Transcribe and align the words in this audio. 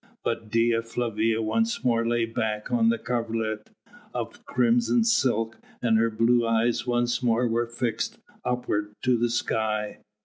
But 0.23 0.49
Dea 0.49 0.81
Flavia 0.81 1.43
once 1.43 1.83
more 1.85 2.07
lay 2.07 2.25
back 2.25 2.71
on 2.71 2.89
the 2.89 2.97
coverlet 2.97 3.69
of 4.15 4.43
crimson 4.47 5.03
silk 5.03 5.59
and 5.79 5.99
her 5.99 6.09
blue 6.09 6.47
eyes 6.47 6.87
once 6.87 7.21
more 7.21 7.47
were 7.47 7.67
fixed 7.67 8.17
upwards 8.43 8.95
to 9.03 9.15
the 9.15 9.29
sky. 9.29 9.99